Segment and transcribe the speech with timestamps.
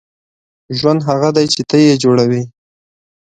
[0.77, 2.41] •ژوند هغه دی چې ته یې جوړوې.